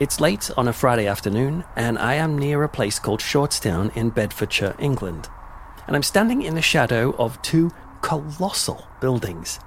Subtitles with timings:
[0.00, 4.10] It's late on a Friday afternoon, and I am near a place called Shortstown in
[4.10, 5.28] Bedfordshire, England.
[5.88, 9.58] And I'm standing in the shadow of two colossal buildings.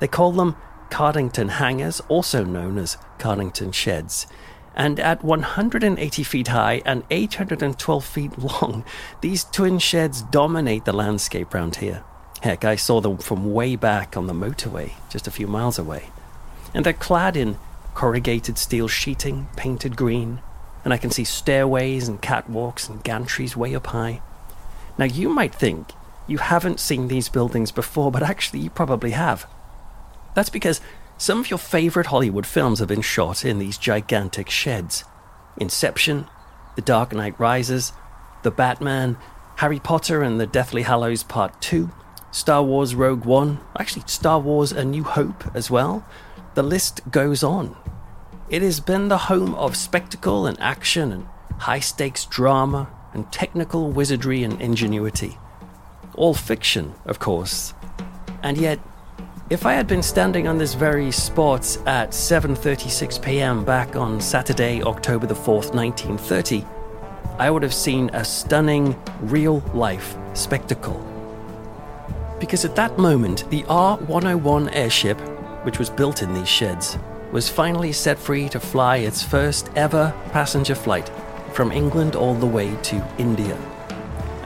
[0.00, 0.56] They call them
[0.90, 4.26] Cardington Hangars, also known as Cardington Sheds.
[4.74, 8.84] And at 180 feet high and 812 feet long,
[9.20, 12.02] these twin sheds dominate the landscape round here.
[12.42, 16.10] Heck, I saw them from way back on the motorway, just a few miles away.
[16.74, 17.56] And they're clad in
[17.96, 20.38] corrugated steel sheeting, painted green,
[20.84, 24.20] and I can see stairways and catwalks and gantries way up high.
[24.98, 25.92] Now, you might think
[26.26, 29.46] you haven't seen these buildings before, but actually, you probably have.
[30.34, 30.82] That's because
[31.16, 35.04] some of your favorite Hollywood films have been shot in these gigantic sheds
[35.56, 36.26] Inception,
[36.74, 37.92] The Dark Knight Rises,
[38.42, 39.16] The Batman,
[39.56, 41.90] Harry Potter and the Deathly Hallows Part 2,
[42.30, 46.04] Star Wars Rogue One, actually, Star Wars A New Hope as well.
[46.52, 47.74] The list goes on.
[48.48, 51.26] It has been the home of spectacle and action and
[51.58, 55.36] high stakes drama and technical wizardry and ingenuity.
[56.14, 57.74] All fiction, of course.
[58.44, 58.78] And yet,
[59.50, 63.64] if I had been standing on this very spot at 7:36 p.m.
[63.64, 66.64] back on Saturday, October the 4th, 1930,
[67.40, 71.04] I would have seen a stunning real-life spectacle.
[72.38, 75.18] Because at that moment, the R101 airship,
[75.64, 76.96] which was built in these sheds,
[77.36, 81.06] was finally set free to fly its first ever passenger flight
[81.52, 83.54] from England all the way to India.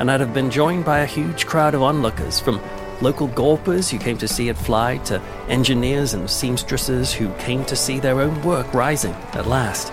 [0.00, 2.60] And I'd have been joined by a huge crowd of onlookers from
[3.00, 7.76] local golpers who came to see it fly to engineers and seamstresses who came to
[7.76, 9.92] see their own work rising at last,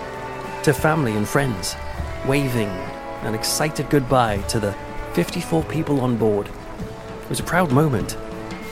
[0.64, 1.76] to family and friends,
[2.26, 2.66] waving
[3.22, 4.72] an excited goodbye to the
[5.12, 6.48] 54 people on board.
[6.48, 8.16] It was a proud moment,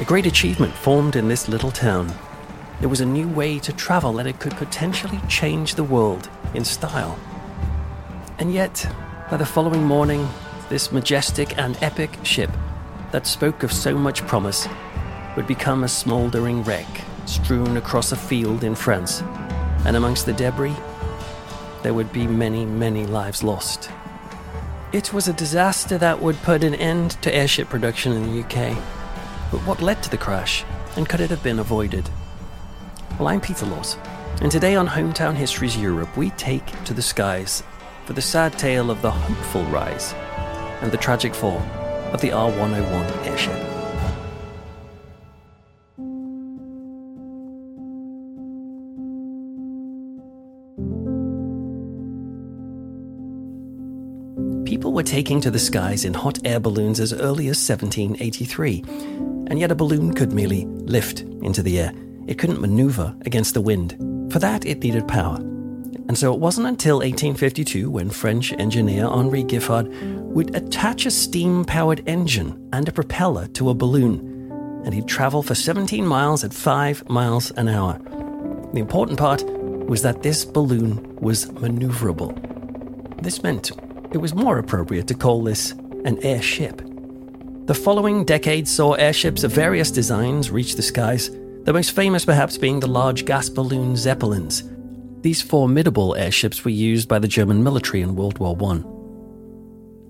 [0.01, 2.13] a great achievement formed in this little town.
[2.83, 6.65] It was a new way to travel and it could potentially change the world in
[6.65, 7.19] style.
[8.39, 8.87] And yet,
[9.31, 10.29] by the following morning,
[10.69, 12.51] this majestic and epic ship
[13.13, 14.69] that spoke of so much promise
[15.37, 16.87] would become a smouldering wreck
[17.25, 19.23] strewn across a field in France.
[19.87, 20.77] And amongst the debris,
[21.83, 23.91] there would be many, many lives lost.
[24.93, 28.77] It was a disaster that would put an end to airship production in the UK.
[29.51, 30.65] But what led to the crash,
[30.97, 32.09] and could it have been avoided?
[33.19, 33.97] Well, I'm Peter Laws,
[34.43, 37.63] and today on Hometown Histories Europe, we take to the skies
[38.05, 40.13] for the sad tale of the hopeful rise
[40.83, 41.63] and the tragic fall
[42.13, 43.57] of the R 101 airship.
[54.67, 58.85] People were taking to the skies in hot air balloons as early as 1783,
[59.49, 61.95] and yet a balloon could merely lift into the air.
[62.27, 63.97] It couldn't maneuver against the wind.
[64.33, 65.37] For that, it needed power.
[66.09, 69.89] And so it wasn't until 1852 when French engineer Henri Giffard
[70.23, 75.43] would attach a steam powered engine and a propeller to a balloon, and he'd travel
[75.43, 77.99] for 17 miles at 5 miles an hour.
[78.73, 82.33] The important part was that this balloon was maneuverable.
[83.23, 83.73] This meant
[84.13, 85.73] it was more appropriate to call this
[86.05, 86.83] an airship.
[87.67, 91.31] The following decade saw airships of various designs reach the skies,
[91.67, 94.63] the most famous perhaps being the large gas balloon Zeppelins.
[95.23, 98.85] These formidable airships were used by the German military in World War I.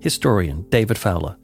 [0.03, 1.38] Historian David Fowler.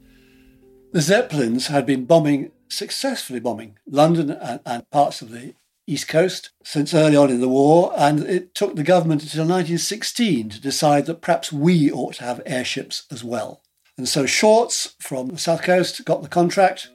[0.91, 5.55] The Zeppelins had been bombing, successfully bombing, London and, and parts of the
[5.87, 10.49] East Coast since early on in the war, and it took the government until 1916
[10.49, 13.63] to decide that perhaps we ought to have airships as well.
[13.97, 16.91] And so Shorts from the South Coast got the contract,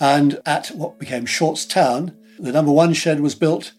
[0.00, 3.72] and at what became Shorts Town, the number one shed was built,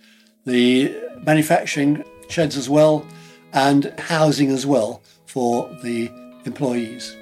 [0.46, 0.96] the
[1.26, 3.06] manufacturing sheds as well,
[3.54, 6.10] and housing as well for the
[6.46, 7.16] employees.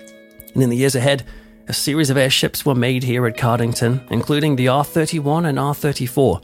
[0.53, 1.25] And in the years ahead,
[1.67, 5.73] a series of airships were made here at Cardington, including the R 31 and R
[5.73, 6.41] 34.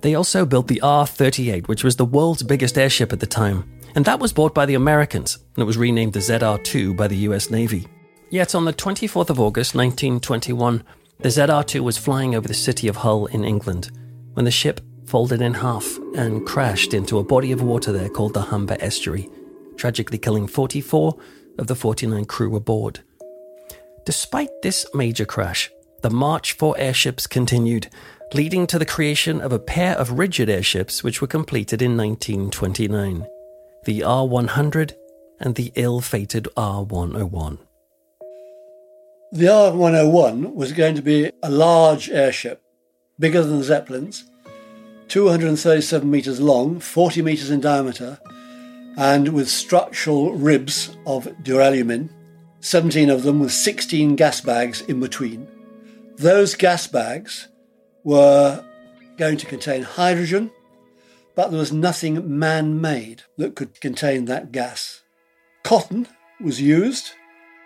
[0.00, 3.70] They also built the R 38, which was the world's biggest airship at the time,
[3.94, 7.08] and that was bought by the Americans, and it was renamed the ZR 2 by
[7.08, 7.86] the US Navy.
[8.30, 10.84] Yet on the 24th of August 1921,
[11.18, 13.90] the ZR2 was flying over the city of Hull in England
[14.34, 18.34] when the ship folded in half and crashed into a body of water there called
[18.34, 19.28] the Humber Estuary,
[19.76, 21.18] tragically killing 44
[21.58, 23.00] of the 49 crew aboard.
[24.06, 25.70] Despite this major crash,
[26.02, 27.88] the march for airships continued,
[28.32, 33.26] leading to the creation of a pair of rigid airships which were completed in 1929
[33.84, 34.94] the R 100
[35.38, 37.58] and the ill fated R 101.
[39.32, 42.62] The R 101 was going to be a large airship,
[43.20, 44.24] bigger than the Zeppelins,
[45.08, 48.18] 237 metres long, 40 metres in diameter,
[48.96, 52.08] and with structural ribs of duralumin,
[52.60, 55.46] 17 of them with 16 gas bags in between.
[56.16, 57.48] Those gas bags
[58.04, 58.64] were
[59.16, 60.50] going to contain hydrogen,
[61.34, 65.02] but there was nothing man made that could contain that gas.
[65.62, 66.08] Cotton
[66.40, 67.12] was used,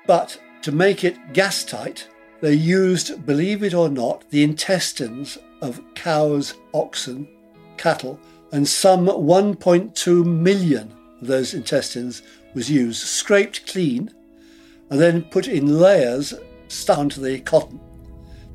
[0.07, 2.09] but to make it gas tight,
[2.41, 7.29] they used, believe it or not, the intestines of cows, oxen,
[7.77, 8.19] cattle,
[8.53, 12.23] and some 1.2 million of those intestines
[12.55, 14.11] was used, scraped clean,
[14.91, 16.35] and then put in layers
[16.69, 17.81] stuck onto the cotton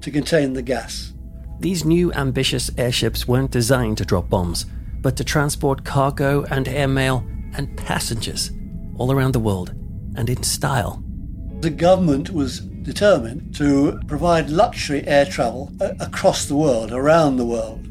[0.01, 1.13] to contain the gas.
[1.59, 4.65] These new ambitious airships weren't designed to drop bombs,
[5.01, 8.51] but to transport cargo and airmail and passengers
[8.97, 9.73] all around the world
[10.15, 11.03] and in style.
[11.59, 17.45] The government was determined to provide luxury air travel uh, across the world, around the
[17.45, 17.85] world.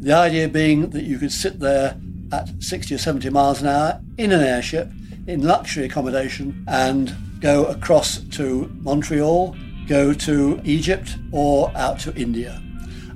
[0.00, 1.96] The idea being that you could sit there
[2.32, 4.90] at 60 or 70 miles an hour in an airship
[5.26, 12.60] in luxury accommodation and go across to Montreal, go to Egypt, or out to India.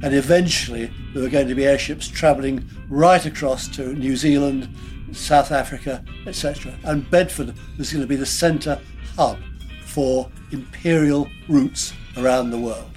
[0.03, 4.69] And eventually, there were going to be airships travelling right across to New Zealand,
[5.13, 6.75] South Africa, etc.
[6.85, 8.79] And Bedford was going to be the centre
[9.17, 9.39] hub
[9.85, 12.91] for imperial routes around the world.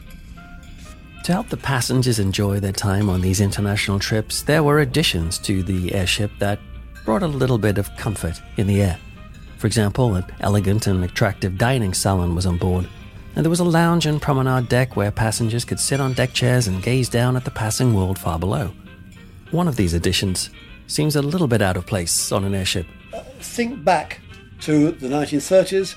[1.24, 5.62] To help the passengers enjoy their time on these international trips, there were additions to
[5.62, 6.60] the airship that
[7.06, 8.98] brought a little bit of comfort in the air.
[9.58, 12.88] For example, an elegant and attractive dining salon was on board,
[13.36, 16.68] and there was a lounge and promenade deck where passengers could sit on deck chairs
[16.68, 18.72] and gaze down at the passing world far below.
[19.52, 20.50] One of these additions
[20.88, 22.88] seems a little bit out of place on an airship.
[23.14, 24.22] Uh, think back
[24.62, 25.96] to the 1930s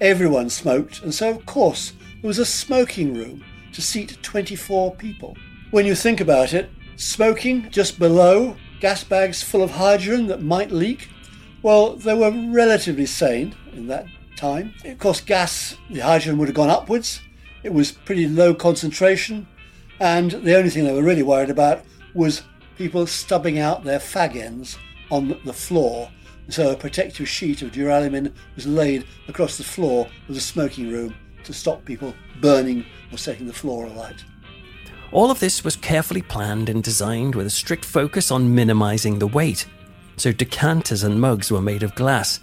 [0.00, 5.36] Everyone smoked, and so, of course, there was a smoking room to seat 24 people.
[5.70, 10.72] When you think about it, smoking just below, gas bags full of hydrogen that might
[10.72, 11.08] leak,
[11.62, 14.74] well, they were relatively sane in that time.
[14.84, 17.20] Of course, gas, the hydrogen would have gone upwards.
[17.62, 19.46] It was pretty low concentration,
[20.00, 21.84] and the only thing they were really worried about
[22.14, 22.42] was
[22.76, 24.76] people stubbing out their fag ends
[25.10, 26.10] on the floor
[26.48, 31.14] so a protective sheet of duralumin was laid across the floor of the smoking room
[31.44, 34.24] to stop people burning or setting the floor alight.
[35.12, 39.26] All of this was carefully planned and designed with a strict focus on minimizing the
[39.26, 39.66] weight.
[40.16, 42.40] So decanters and mugs were made of glass,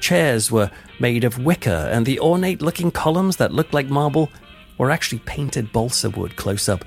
[0.00, 4.30] chairs were made of wicker, and the ornate looking columns that looked like marble
[4.78, 6.84] were actually painted balsa wood close up.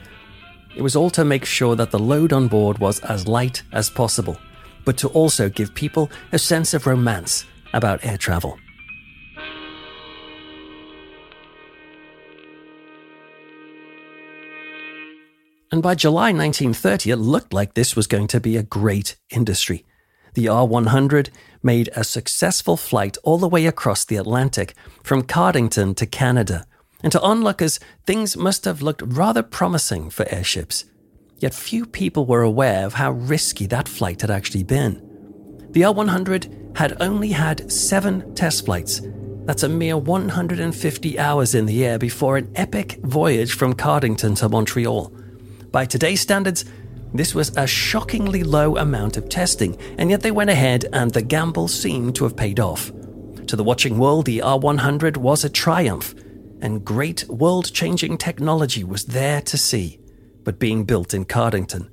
[0.76, 3.90] It was all to make sure that the load on board was as light as
[3.90, 4.38] possible
[4.86, 8.58] but to also give people a sense of romance about air travel.
[15.72, 19.84] And by July 1930, it looked like this was going to be a great industry.
[20.34, 21.32] The R 100
[21.64, 24.74] made a successful flight all the way across the Atlantic
[25.04, 26.66] from Cardington to Canada.
[27.04, 30.86] And to onlookers, things must have looked rather promising for airships.
[31.46, 35.00] Yet few people were aware of how risky that flight had actually been.
[35.74, 39.02] The R 100 had only had seven test flights,
[39.46, 44.50] That's a mere 150 hours in the air before an epic voyage from Cardington to
[44.50, 45.14] Montreal.
[45.72, 46.66] By today's standards,
[47.14, 51.22] this was a shockingly low amount of testing, and yet they went ahead and the
[51.22, 52.92] gamble seemed to have paid off.
[53.46, 56.16] To the watching world, the R100 was a triumph,
[56.64, 60.00] and great world changing technology was there to see,
[60.46, 61.90] but being built in Cardington.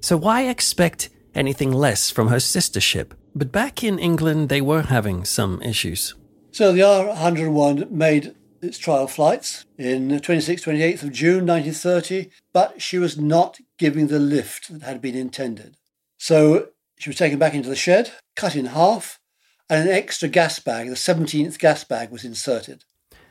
[0.00, 3.12] So why expect anything less from her sister ship?
[3.34, 6.14] But back in England, they were having some issues.
[6.52, 12.96] So the R101 made its trial flights in 26th, 28th of June 1930, but she
[12.96, 15.76] was not giving the lift that had been intended.
[16.16, 19.20] So she was taken back into the shed, cut in half,
[19.68, 22.84] and an extra gas bag, the 17th gas bag, was inserted.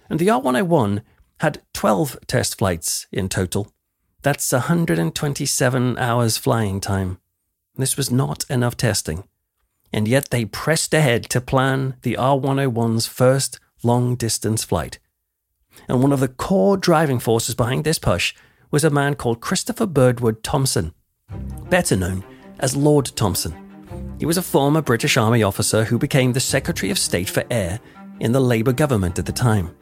[0.09, 1.01] And the R101
[1.39, 3.73] had 12 test flights in total.
[4.25, 7.19] That's 127 hours flying time.
[7.75, 9.23] This was not enough testing
[9.95, 14.99] and yet they pressed ahead to plan the R101's first long distance flight.
[15.87, 18.33] And one of the core driving forces behind this push
[18.71, 20.93] was a man called Christopher Birdwood Thomson,
[21.69, 22.25] better known
[22.59, 23.53] as Lord Thomson.
[24.19, 27.79] He was a former British Army officer who became the Secretary of State for Air
[28.19, 29.73] in the Labour government at the time.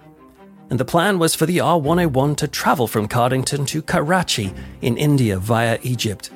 [0.73, 4.51] And the plan was for the R 101 to travel from Cardington to Karachi
[4.81, 6.31] in India via Egypt.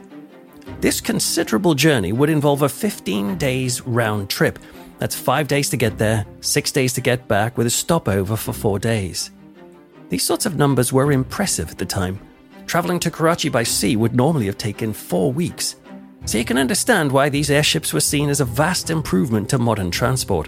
[0.80, 4.60] This considerable journey would involve a 15 days round trip.
[5.00, 8.54] That's five days to get there, six days to get back, with a stopover for
[8.54, 9.32] four days.
[10.10, 12.20] These sorts of numbers were impressive at the time.
[12.68, 15.78] Travelling to Karachi by sea would normally have taken four weeks.
[16.26, 19.90] So you can understand why these airships were seen as a vast improvement to modern
[19.90, 20.48] transport.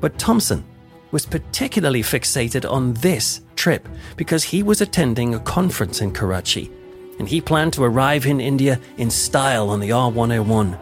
[0.00, 0.64] But Thomson
[1.10, 6.70] was particularly fixated on this trip because he was attending a conference in Karachi
[7.20, 10.78] and he planned to arrive in India in style on the R 101.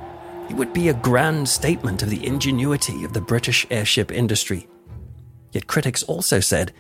[0.48, 4.68] It would be a grand statement of the ingenuity of the British airship industry.
[5.50, 6.72] Yet critics also said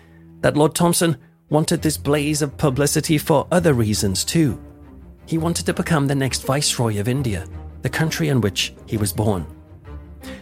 [0.42, 1.16] that Lord Thomson
[1.50, 4.62] wanted this blaze of publicity for other reasons too.
[5.26, 7.44] He wanted to become the next Viceroy of India,
[7.82, 9.44] the country in which he was born.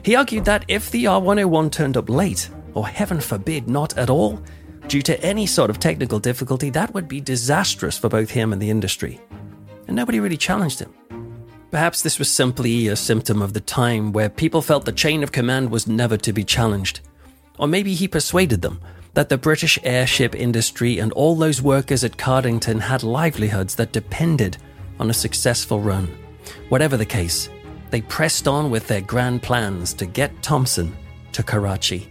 [0.03, 4.11] He argued that if the R 101 turned up late, or heaven forbid, not at
[4.11, 4.41] all,
[4.89, 8.63] Due to any sort of technical difficulty, that would be disastrous for both him and
[8.63, 9.21] the industry.
[9.89, 10.95] And nobody really challenged him.
[11.73, 15.33] Perhaps this was simply a symptom of the time where people felt the chain of
[15.33, 17.01] command was never to be challenged.
[17.59, 18.81] Or maybe he persuaded them
[19.15, 24.57] that the British airship industry and all those workers at Cardington had livelihoods that depended
[25.01, 26.07] on a successful run.
[26.69, 27.49] Whatever the case,
[27.91, 30.95] they pressed on with their grand plans to get Thomson
[31.33, 32.09] to Karachi.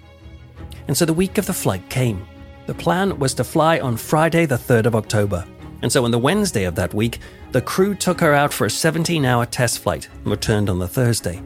[0.88, 2.26] And so the week of the flight came.
[2.66, 5.46] The plan was to fly on Friday, the 3rd of October.
[5.82, 7.20] And so on the Wednesday of that week,
[7.52, 10.88] the crew took her out for a 17 hour test flight and returned on the
[10.88, 11.42] Thursday.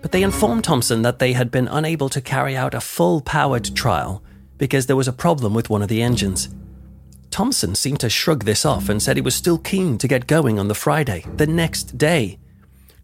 [0.00, 3.74] But they informed Thomson that they had been unable to carry out a full powered
[3.74, 4.22] trial
[4.58, 6.48] because there was a problem with one of the engines.
[7.30, 10.58] Thomson seemed to shrug this off and said he was still keen to get going
[10.58, 12.38] on the Friday, the next day.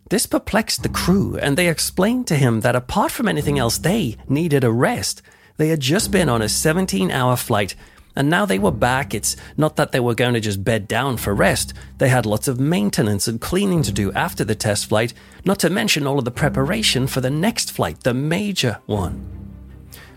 [0.09, 4.17] This perplexed the crew, and they explained to him that apart from anything else, they
[4.29, 5.23] needed a rest
[5.61, 7.75] they had just been on a 17 hour flight
[8.17, 9.12] and now they were back.
[9.12, 11.75] It's not that they were going to just bed down for rest.
[11.99, 15.12] They had lots of maintenance and cleaning to do after the test flight,
[15.45, 19.23] not to mention all of the preparation for the next flight, the major one.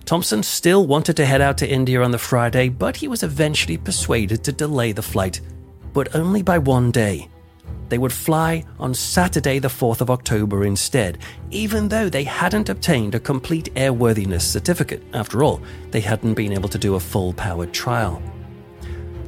[0.05, 3.75] Thomson still wanted to head out to India on the Friday, but he was eventually
[3.75, 5.41] persuaded to delay the flight,
[5.91, 7.27] but only by one day.
[7.89, 11.19] They would fly on Saturday, the 4th of October instead,
[11.51, 15.03] even though they hadn't obtained a complete airworthiness certificate.
[15.13, 15.61] After all,
[15.91, 18.21] they hadn't been able to do a full powered trial.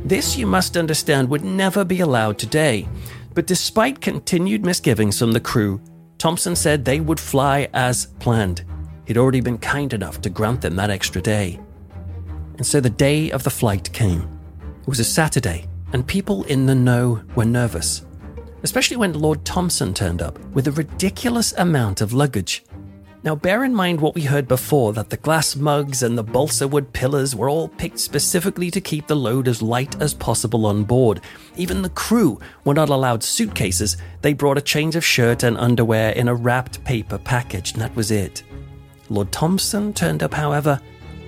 [0.04, 2.88] This, you must understand, would never be allowed today.
[3.34, 5.82] But despite continued misgivings from the crew,
[6.18, 8.64] Thomson said they would fly as planned.
[9.06, 11.60] He'd already been kind enough to grant them that extra day.
[12.58, 14.22] And so the day of the flight came.
[14.82, 18.05] It was a Saturday, and people in the know were nervous
[18.66, 22.66] especially when Lord Thomson turned up with a ridiculous amount of luggage.
[23.24, 26.68] Now, bear in mind what we heard before that the glass mugs and the balsa
[26.68, 30.84] wood pillars were all picked specifically to keep the load as light as possible on
[30.84, 31.22] board.
[31.56, 36.14] Even the crew were not allowed suitcases, they brought a change of shirt and underwear
[36.14, 38.42] in a wrapped paper package, and that was it.
[39.12, 40.82] Lord Thomson turned up, however,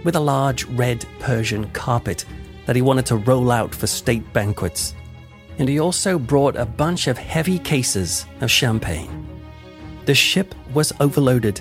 [0.03, 2.25] with a large red Persian carpet
[2.65, 4.95] that he wanted to roll out for state banquets
[5.57, 9.25] and he also brought a bunch of heavy cases of champagne.
[10.05, 11.59] The ship was overloaded,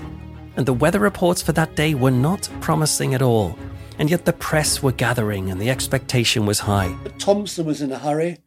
[0.56, 3.58] and the weather reports for that day were not promising at all,
[3.98, 6.96] and yet the press were gathering and the expectation was high.
[7.02, 8.38] But Thomson was in a hurry.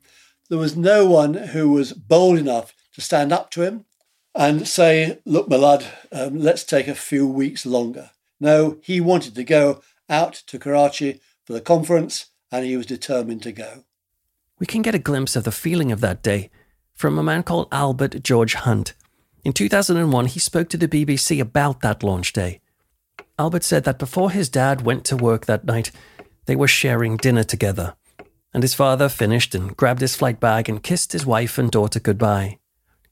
[0.49, 3.85] There was no one who was bold enough to stand up to him
[4.35, 8.11] and say, Look, my lad, um, let's take a few weeks longer.
[8.39, 13.43] No, he wanted to go out to Karachi for the conference, and he was determined
[13.43, 13.83] to go.
[14.59, 16.49] We can get a glimpse of the feeling of that day
[16.93, 18.93] from a man called Albert George Hunt.
[19.45, 22.59] In 2001, he spoke to the BBC about that launch day.
[23.37, 25.91] Albert said that before his dad went to work that night,
[26.45, 27.95] they were sharing dinner together.
[28.53, 32.01] And his father finished and grabbed his flight bag and kissed his wife and daughter
[32.01, 32.57] goodbye.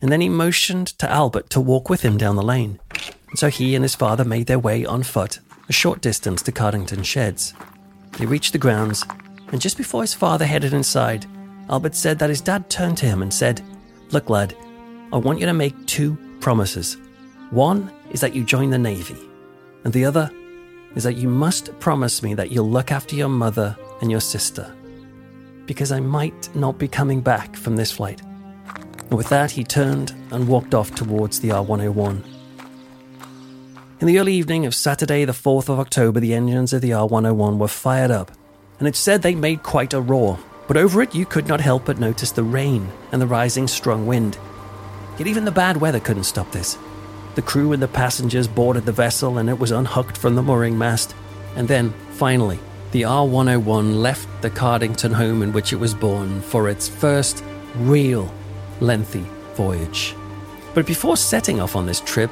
[0.01, 2.80] And then he motioned to Albert to walk with him down the lane.
[3.30, 5.39] And so he and his father made their way on foot
[5.70, 7.54] a short distance to Cardington Sheds.
[8.18, 9.06] They reached the grounds,
[9.50, 11.25] and just before his father headed inside,
[11.69, 13.62] Albert said that his dad turned to him and said,
[14.12, 14.55] Look, lad,
[15.12, 16.97] I want you to make two promises.
[17.50, 19.17] One is that you join the Navy,
[19.83, 20.31] and the other
[20.95, 24.74] is that you must promise me that you'll look after your mother and your sister,
[25.65, 28.21] because I might not be coming back from this flight.
[29.09, 32.24] And with that, he turned and walked off towards the R101.
[34.00, 37.57] In the early evening of Saturday, the 4th of October, the engines of the R101
[37.57, 38.31] were fired up,
[38.79, 41.86] and it's said they made quite a roar but over it you could not help
[41.86, 44.38] but notice the rain and the rising strong wind.
[45.17, 46.77] Yet even the bad weather couldn't stop this.
[47.36, 50.77] The crew and the passengers boarded the vessel and it was unhooked from the mooring
[50.77, 51.15] mast.
[51.55, 52.59] And then, finally,
[52.91, 57.43] the R101 left the Cardington home in which it was born for its first
[57.75, 58.31] real
[58.79, 60.15] lengthy voyage.
[60.74, 62.31] But before setting off on this trip,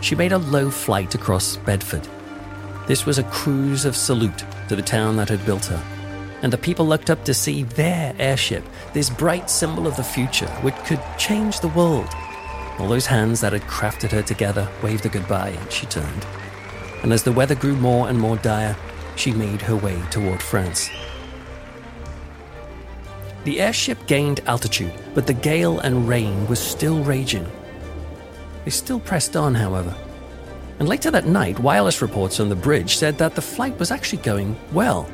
[0.00, 2.08] she made a low flight across Bedford.
[2.86, 5.93] This was a cruise of salute to the town that had built her
[6.42, 10.48] and the people looked up to see their airship, this bright symbol of the future,
[10.62, 12.08] which could change the world.
[12.78, 16.26] All those hands that had crafted her together waved a goodbye, and she turned.
[17.02, 18.76] And as the weather grew more and more dire,
[19.16, 20.90] she made her way toward France.
[23.44, 27.46] The airship gained altitude, but the gale and rain was still raging.
[28.64, 29.94] They still pressed on, however.
[30.78, 34.22] And later that night, wireless reports on the bridge said that the flight was actually
[34.22, 35.08] going well.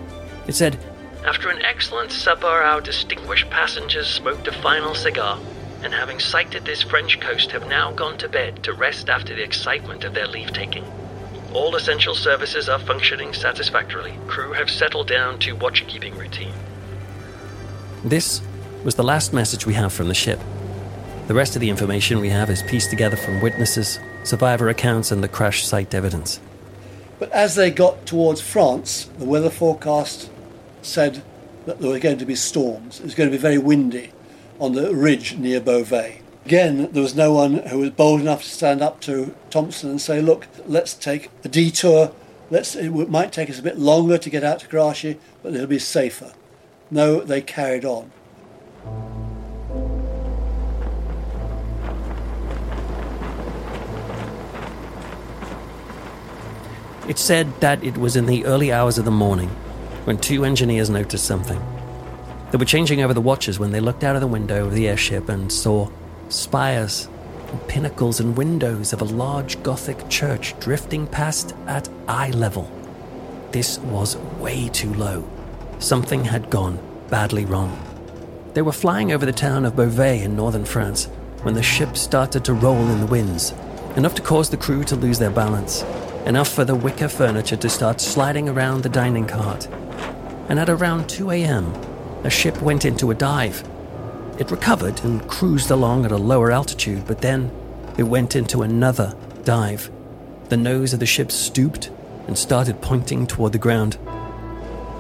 [0.47, 0.79] It said,
[1.25, 5.39] after an excellent supper, our distinguished passengers smoked a final cigar,
[5.83, 9.43] and having sighted this French coast, have now gone to bed to rest after the
[9.43, 10.85] excitement of their leave taking.
[11.53, 14.19] All essential services are functioning satisfactorily.
[14.29, 16.55] Crew have settled down to watch-keeping routine.
[18.05, 18.41] This
[18.85, 20.41] was the last message we have from the ship.
[21.27, 25.23] The rest of the information we have is pieced together from witnesses, survivor accounts, and
[25.23, 26.41] the crash site evidence.
[27.19, 30.31] But as they got towards France, the weather forecast
[30.83, 31.23] said
[31.67, 33.01] that there were going to be storms.
[33.01, 34.13] It was going to be very windy
[34.59, 36.23] on the ridge near Beauvais.
[36.45, 40.01] Again, there was no one who was bold enough to stand up to Thomson and
[40.01, 42.13] say, look, let's take a detour.
[42.51, 45.67] Let's, it might take us a bit longer to get out to Karachi, but it'll
[45.67, 46.33] be safer.
[46.91, 48.11] No, they carried on.
[57.09, 59.51] It said that it was in the early hours of the morning
[60.05, 61.61] when two engineers noticed something.
[62.51, 64.89] They were changing over the watches when they looked out of the window of the
[64.89, 65.89] airship and saw
[66.29, 67.09] spires
[67.49, 72.71] and pinnacles and windows of a large Gothic church drifting past at eye level.
[73.53, 75.29] This was way too low.
[75.79, 77.79] Something had gone badly wrong.
[78.55, 81.07] They were flying over the town of Beauvais in northern France
[81.43, 83.53] when the ship started to roll in the winds,
[83.97, 85.83] enough to cause the crew to lose their balance,
[86.27, 89.69] enough for the wicker furniture to start sliding around the dining cart
[90.51, 91.73] and at around 2 a.m.,
[92.25, 93.67] a ship went into a dive.
[94.37, 97.53] It recovered and cruised along at a lower altitude, but then
[97.97, 99.91] it went into another dive.
[100.49, 101.91] The nose of the ship stooped
[102.27, 103.97] and started pointing toward the ground.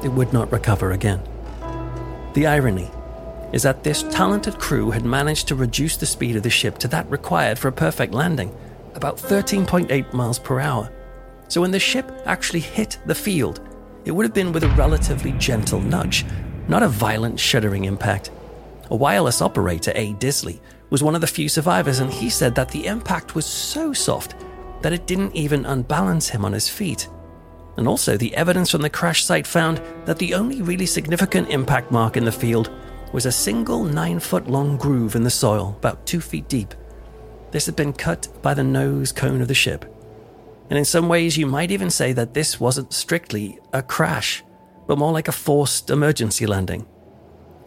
[0.04, 1.20] It would not recover again.
[2.34, 2.88] The irony
[3.52, 6.88] is that this talented crew had managed to reduce the speed of the ship to
[6.88, 8.54] that required for a perfect landing,
[8.94, 10.92] about 13.8 miles per hour.
[11.48, 13.60] So when the ship actually hit the field,
[14.04, 16.24] it would have been with a relatively gentle nudge,
[16.68, 18.30] not a violent, shuddering impact.
[18.90, 20.14] A wireless operator, A.
[20.14, 20.60] Disley,
[20.90, 24.34] was one of the few survivors, and he said that the impact was so soft
[24.82, 27.08] that it didn't even unbalance him on his feet.
[27.76, 31.90] And also, the evidence from the crash site found that the only really significant impact
[31.90, 32.70] mark in the field
[33.12, 36.74] was a single nine foot long groove in the soil, about two feet deep.
[37.50, 39.84] This had been cut by the nose cone of the ship.
[40.70, 44.44] And in some ways, you might even say that this wasn't strictly a crash,
[44.86, 46.86] but more like a forced emergency landing.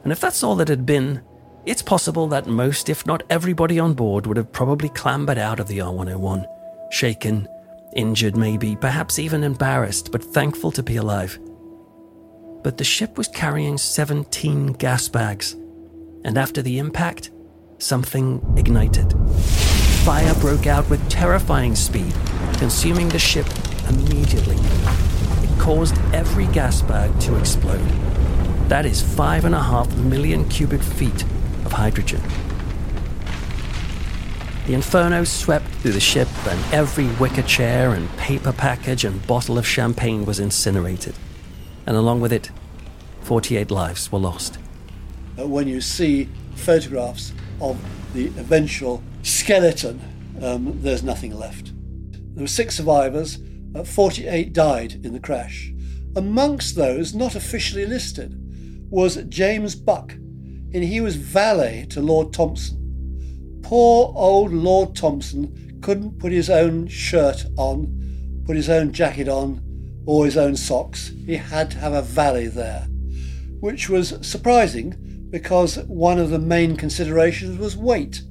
[0.03, 1.21] And if that's all that had been,
[1.65, 5.67] it's possible that most, if not everybody on board, would have probably clambered out of
[5.67, 6.45] the R101,
[6.91, 7.47] shaken,
[7.95, 11.39] injured maybe, perhaps even embarrassed, but thankful to be alive.
[12.63, 15.53] But the ship was carrying 17 gas bags,
[16.23, 17.31] and after the impact,
[17.77, 19.13] something ignited.
[20.03, 22.13] Fire broke out with terrifying speed,
[22.57, 23.47] consuming the ship
[23.89, 24.57] immediately.
[24.57, 27.87] It caused every gas bag to explode.
[28.69, 31.23] That is five and a half million cubic feet
[31.65, 32.21] of hydrogen.
[34.65, 39.57] The inferno swept through the ship, and every wicker chair and paper package and bottle
[39.57, 41.15] of champagne was incinerated.
[41.85, 42.49] And along with it,
[43.23, 44.57] 48 lives were lost.
[45.35, 47.77] When you see photographs of
[48.13, 49.99] the eventual skeleton,
[50.41, 51.72] um, there's nothing left.
[52.33, 53.39] There were six survivors,
[53.75, 55.73] uh, 48 died in the crash.
[56.15, 58.39] Amongst those not officially listed
[58.89, 63.61] was James Buck, and he was valet to Lord Thomson.
[63.63, 69.61] Poor old Lord Thomson couldn't put his own shirt on, put his own jacket on,
[70.05, 71.11] or his own socks.
[71.25, 72.87] He had to have a valet there,
[73.59, 78.21] which was surprising because one of the main considerations was weight.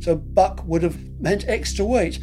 [0.00, 2.20] So Buck would have meant extra weight.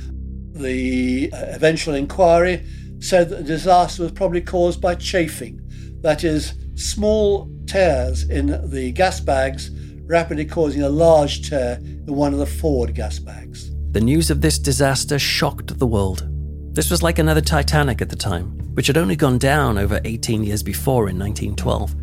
[0.53, 2.65] The uh, eventual inquiry
[2.99, 5.59] said that the disaster was probably caused by chafing,
[6.01, 9.71] that is, small tears in the gas bags
[10.05, 13.71] rapidly causing a large tear in one of the forward gas bags.
[13.91, 16.27] The news of this disaster shocked the world.
[16.75, 20.43] This was like another Titanic at the time, which had only gone down over 18
[20.43, 21.93] years before in 1912.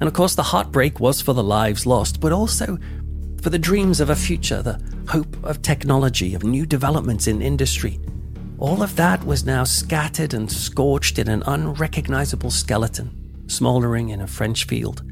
[0.00, 2.78] And of course, the heartbreak was for the lives lost, but also
[3.42, 7.98] for the dreams of a future, the hope of technology, of new developments in industry.
[8.58, 14.28] All of that was now scattered and scorched in an unrecognizable skeleton, smouldering in a
[14.28, 15.02] French field.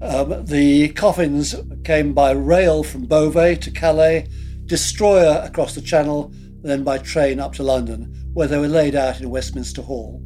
[0.00, 4.28] Um, the coffins came by rail from Beauvais to Calais,
[4.66, 9.20] destroyer across the Channel, then by train up to London, where they were laid out
[9.20, 10.22] in Westminster Hall.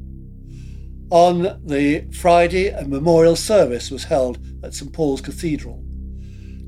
[1.10, 5.82] On the Friday, a memorial service was held at St Paul's Cathedral.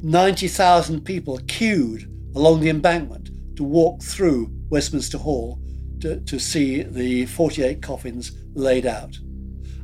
[0.02, 5.58] 90,000 people queued along the embankment to walk through Westminster Hall
[6.00, 9.18] to, to see the 48 coffins laid out.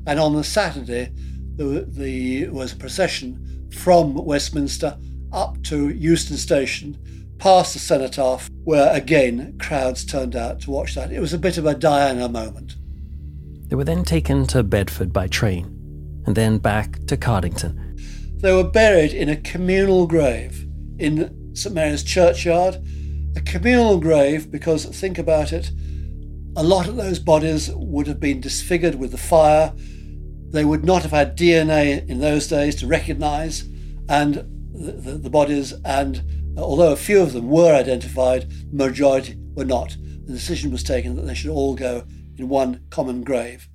[0.06, 1.12] And on the Saturday,
[1.56, 4.96] there, the, was a procession from Westminster
[5.32, 6.96] up to Euston Station,
[7.38, 11.12] past the cenotaph, where again crowds turned out to watch that.
[11.12, 12.76] It was a bit of a Diana moment.
[13.68, 15.64] They were then taken to Bedford by train,
[16.26, 17.85] and then back to Cardington.
[18.38, 20.66] They were buried in a communal grave
[20.98, 22.76] in St Mary's Churchyard.
[23.36, 25.70] A communal grave because, think about it,
[26.56, 29.74] a lot of those bodies would have been disfigured with the fire
[30.50, 33.62] they would not have had DNA in those days to recognize
[34.08, 34.36] and
[34.72, 36.22] the, the, the bodies, and
[36.56, 39.96] although a few of them were identified, the majority were not.
[40.26, 42.04] The decision was taken that they should all go
[42.36, 43.68] in one common grave.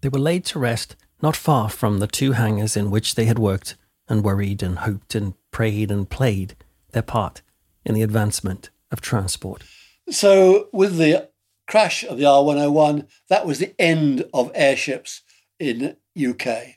[0.00, 3.38] They were laid to rest not far from the two hangars in which they had
[3.38, 3.76] worked
[4.08, 6.56] and worried and hoped and prayed and played
[6.92, 7.42] their part
[7.84, 9.62] in the advancement of transport.
[10.10, 11.30] So, with the
[11.66, 15.22] crash of the R 101, that was the end of airships
[15.58, 16.76] in UK.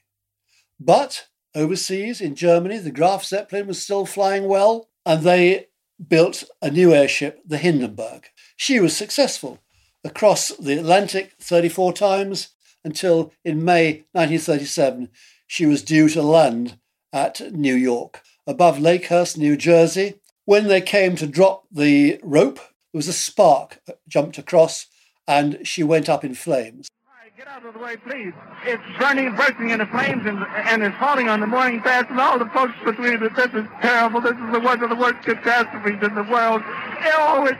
[0.79, 5.67] But overseas in Germany, the Graf Zeppelin was still flying well, and they
[6.07, 8.27] built a new airship, the Hindenburg.
[8.55, 9.59] She was successful
[10.03, 12.49] across the Atlantic 34 times
[12.83, 15.09] until in May 1937
[15.47, 16.77] she was due to land
[17.11, 18.21] at New York.
[18.47, 20.15] Above Lakehurst, New Jersey,
[20.45, 24.87] when they came to drop the rope, there was a spark jumped across
[25.27, 26.89] and she went up in flames.
[27.35, 28.31] Get out of the way, please.
[28.63, 32.37] It's burning, bursting into flames, and, and it's falling on the mooring mast, and all
[32.37, 33.35] the folks between it.
[33.35, 34.21] This is terrible.
[34.21, 36.61] This is the one of the worst catastrophes in the world.
[37.05, 37.59] Oh, it's,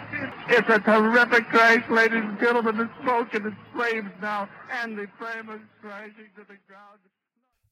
[0.49, 2.77] it's a terrific crash, ladies and gentlemen.
[2.77, 4.49] The smoke and the flames now,
[4.81, 6.99] and the flame is crashing to the ground.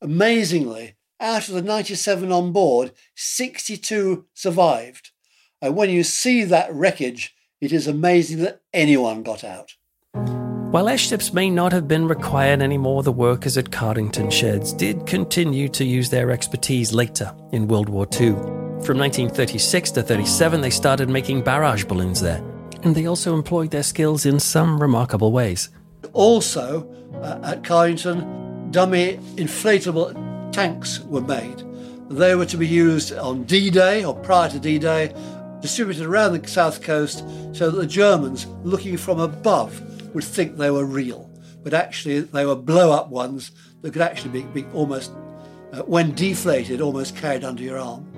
[0.02, 5.12] Amazingly, out of the 97 on board, 62 survived.
[5.62, 9.76] And when you see that wreckage, it is amazing that anyone got out.
[10.72, 15.68] While airships may not have been required anymore, the workers at Cardington Sheds did continue
[15.70, 18.61] to use their expertise later in World War II.
[18.84, 22.44] From 1936 to 37, they started making barrage balloons there,
[22.82, 25.70] and they also employed their skills in some remarkable ways.
[26.14, 26.90] Also,
[27.22, 31.64] uh, at Cardington, dummy inflatable tanks were made.
[32.10, 35.14] They were to be used on D Day or prior to D Day,
[35.62, 37.20] distributed around the south coast
[37.54, 39.80] so that the Germans, looking from above,
[40.16, 41.30] would think they were real,
[41.64, 45.12] but actually they were blow up ones that could actually be, be almost,
[45.72, 48.11] uh, when deflated, almost carried under your arm.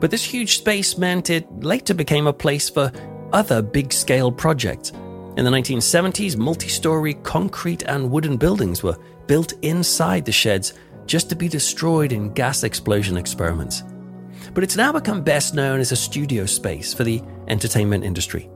[0.00, 2.90] But this huge space meant it later became a place for
[3.32, 4.90] other big scale projects.
[5.36, 10.74] In the 1970s, multi story concrete and wooden buildings were built inside the sheds
[11.06, 13.84] just to be destroyed in gas explosion experiments.
[14.54, 18.48] But it's now become best known as a studio space for the entertainment industry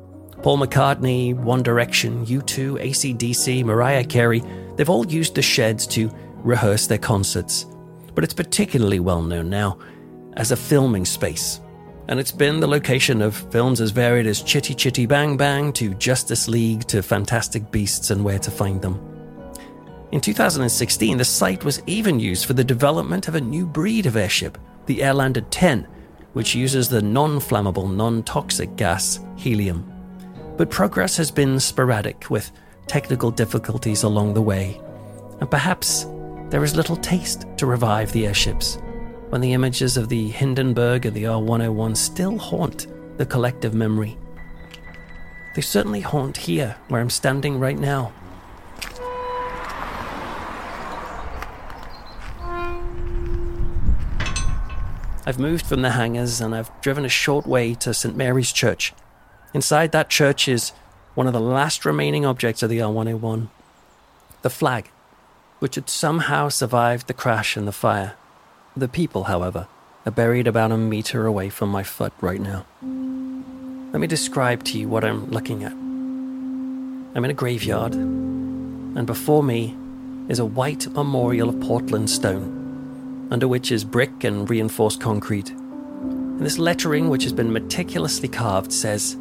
[0.43, 4.43] Paul McCartney, One Direction, U2, ACDC, Mariah Carey,
[4.77, 7.65] they've all used the sheds to rehearse their concerts.
[8.15, 9.79] But it's particularly well known now
[10.37, 11.61] as a filming space.
[12.09, 15.95] And it's been the location of films as varied as Chitty Chitty Bang Bang to
[15.95, 19.01] Justice League to Fantastic Beasts and Where to Find Them.
[20.13, 24.17] In 2016, the site was even used for the development of a new breed of
[24.17, 25.89] airship, the Airlander 10,
[26.35, 29.91] which uses the non flammable, non toxic gas helium.
[30.57, 32.53] But progress has been sporadic, with
[32.87, 34.81] technical difficulties along the way,
[35.41, 36.07] and perhaps
[36.51, 38.79] there is little taste to revive the airships
[39.31, 44.17] when the images of the Hindenburg and the R 101 still haunt the collective memory.
[45.55, 48.13] They certainly haunt here, where I'm standing right now.
[55.27, 58.15] I've moved from the hangars and I've driven a short way to St.
[58.15, 58.93] Mary's Church.
[59.55, 60.73] Inside that church is
[61.15, 63.51] one of the last remaining objects of the R 101
[64.43, 64.91] the flag,
[65.59, 68.15] which had somehow survived the crash and the fire.
[68.77, 69.69] The people, however,
[70.05, 72.67] are buried about a meter away from my foot right now.
[73.93, 75.73] Let me describe to you what I'm looking at.
[75.73, 79.77] I'm in a graveyard, and before me
[80.29, 82.65] is a white memorial of Portland stone
[83.31, 85.51] under which is brick and reinforced concrete.
[85.51, 89.17] And this lettering, which has been meticulously carved, says,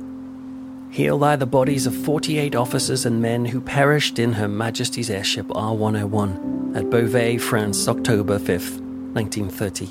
[0.89, 5.46] Here lie the bodies of 48 officers and men who perished in Her Majesty's airship
[5.56, 8.83] R 101 at Beauvais, France, October 5th,
[9.13, 9.89] 1930.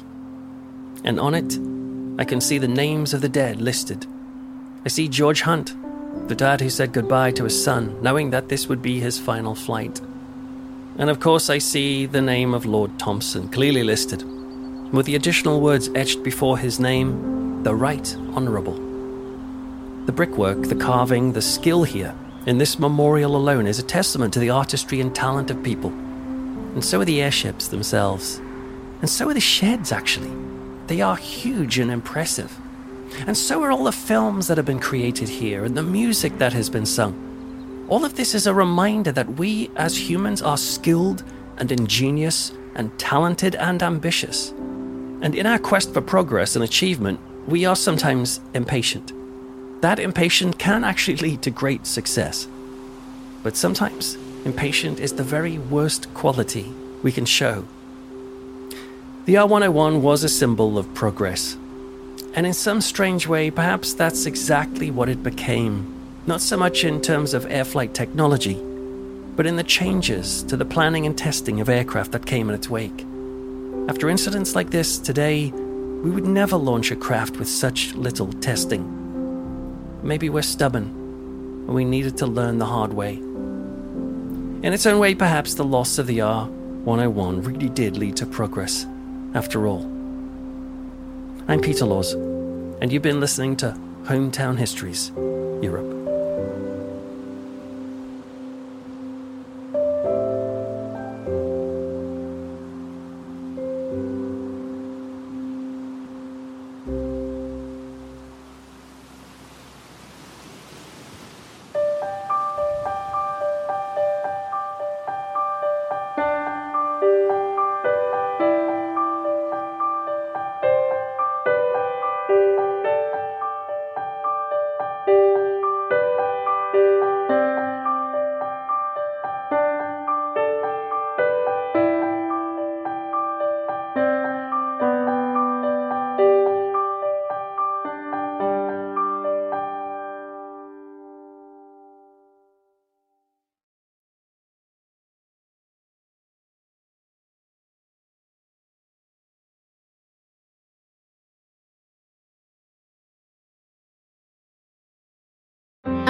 [1.04, 1.58] And on it,
[2.20, 4.06] I can see the names of the dead listed.
[4.84, 5.74] I see George Hunt,
[6.28, 9.54] the dad who said goodbye to his son, knowing that this would be his final
[9.54, 10.00] flight.
[10.98, 14.22] And of course, I see the name of Lord Thomson clearly listed,
[14.92, 18.74] with the additional words etched before his name the Right Honourable.
[20.06, 24.40] The brickwork, the carving, the skill here in this memorial alone is a testament to
[24.40, 25.90] the artistry and talent of people.
[25.90, 28.40] And so are the airships themselves.
[29.02, 30.30] And so are the sheds, actually.
[30.86, 32.56] They are huge and impressive.
[33.26, 36.52] And so are all the films that have been created here and the music that
[36.52, 37.86] has been sung.
[37.88, 41.24] All of this is a reminder that we as humans are skilled
[41.58, 44.50] and ingenious and talented and ambitious.
[45.20, 49.12] And in our quest for progress and achievement, we are sometimes impatient.
[49.82, 52.46] That impatience can actually lead to great success.
[53.42, 57.66] But sometimes impatient is the very worst quality we can show.
[59.24, 61.56] The R101 was a symbol of progress.
[62.34, 65.92] And in some strange way, perhaps that's exactly what it became
[66.26, 68.54] not so much in terms of air flight technology,
[69.34, 72.70] but in the changes to the planning and testing of aircraft that came in its
[72.70, 73.04] wake.
[73.88, 79.98] After incidents like this today, we would never launch a craft with such little testing.
[80.02, 80.84] Maybe we're stubborn,
[81.66, 83.14] and we needed to learn the hard way.
[83.14, 88.26] In its own way, perhaps the loss of the R 101 really did lead to
[88.26, 88.86] progress,
[89.34, 89.82] after all.
[91.48, 95.10] I'm Peter Laws, and you've been listening to Hometown Histories
[95.62, 96.01] Europe.